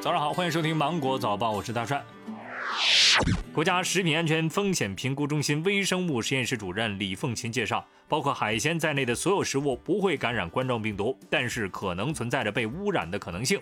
[0.00, 2.02] 早上好，欢迎收听芒果早报，我是大帅。
[3.52, 13.60] 国家食品安全风险评估中心微生物实验室主任李凤琴介绍，包括海鲜在内的所有食物不会感染冠状病毒，但是可能存在着被污染的可能性。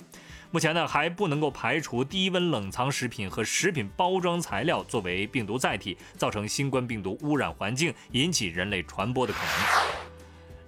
[0.52, 9.97] 目前呢，还不能够排除低温冷藏食品和食品包装材料作为病毒载体，造成新冠病毒污染环境，引起人类传播的可能。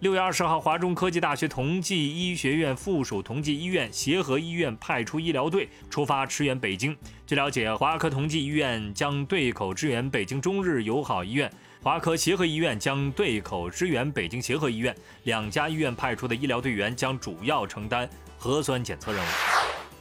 [0.01, 6.97] 六月二十号，华中科技大学同济医学院附属同济医院协和医院派出医疗队出发驰援北京。
[7.27, 11.53] 据了解，华科同济医院将对口支援北京中日友好医院，
[11.83, 14.97] 华科协和医院将对口支援北京协和医院。
[15.25, 19.60] 两家医院派出的医疗队员将主要承担核酸检测任务。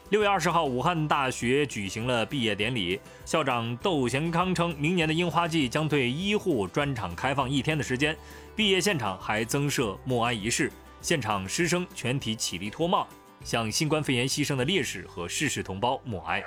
[0.10, 3.00] 六月二十号，武汉大学举行了毕业典礼。
[3.26, 8.18] 校长窦贤康称，明年的樱花季将对医护专场开放一天的时间。
[8.56, 13.08] 毕业现场还增设默哀仪式，现场师生全体起立脱帽，
[13.44, 16.44] 向新冠肺炎牺牲的烈士和逝世同胞默哀。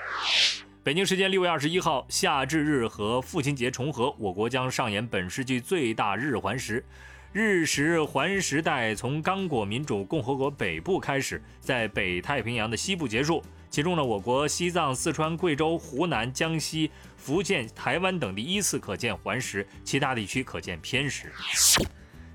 [0.83, 6.85] 北京时间六月二十一号，夏至日和父亲节重合，我国将上演本世纪最大日环食。
[7.33, 13.43] 日食环时代从刚果民主共和国北部开始，在北太平洋的西部结束。
[13.71, 21.33] 其中呢，我国西藏、四川、贵州、湖南、江西、福建、台湾等地依次可见环食，其他地区可见偏食。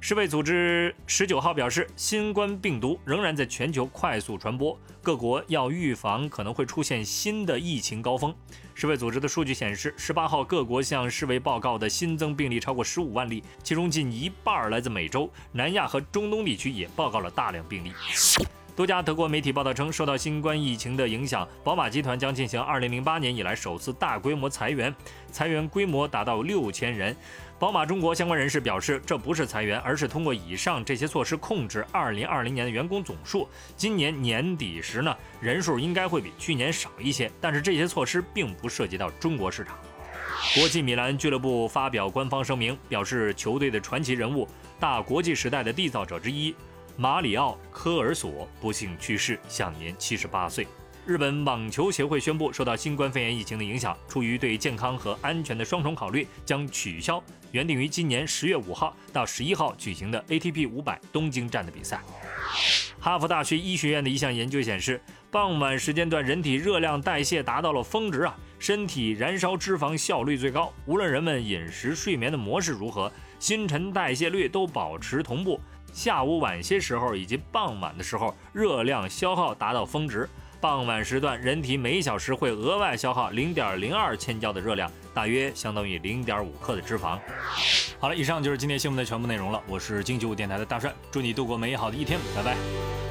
[0.08, 8.34] 世卫组织十九号表示，新冠病毒仍然在全球快速传播，各国要预防可能会出现新的疫情高峰。
[8.74, 17.92] 世卫组织的数据显示，十八号各国向世卫报告的新增病例超过十五万例，其中近一半来自美洲、南亚和中东地区，也报告了大量病例。
[18.78, 24.96] 多家德国媒体报道称，受到新冠疫情的影响，宝马集团将进行2008年以来首次大规模裁员，
[25.32, 27.18] 裁员规模达到六千人。
[27.58, 33.50] 宝马中国相关人士表示，这不是裁员，而是通过以上这些措施控制2020年的员工总数。
[33.76, 39.76] 今年年底时呢，人数应该会比去年少一些，但是这些措施并不涉及到中国市场。
[40.54, 44.48] 国际米兰俱乐部发表官方声明，表示球队的传奇人物、
[44.80, 46.54] 大国际时代的缔造者之一。
[47.00, 50.66] 马里奥·科尔索不幸去世，享年七十八岁。
[51.06, 62.02] 日本网球协会宣布，受到新冠肺炎疫情的影响，出于对健康和安全的双重考虑，将取消原定于今年十月五号到十一号举行的 ATP 五百东京站的比赛。
[63.00, 65.00] 哈佛大学医学院的一项研究显示，
[65.30, 70.74] 傍晚时间段人体热量代谢达到了峰值啊，身体燃烧脂肪效率最高。
[70.88, 75.60] 无论人们饮食、睡眠的模式如何，新陈代谢率都保持同步。
[75.94, 80.30] 下午晚些时候以及傍晚的时候，热量消耗达到峰值。
[80.60, 87.20] 傍晚时段，人体每小时会额外消耗零点零二千焦的热量，大约相当于零点五克的脂肪。
[88.00, 89.62] 好了，以上就是今天新闻的全部内容了。
[89.68, 93.07] 我是经济五电台的大帅，祝你度过美好的一天，拜拜。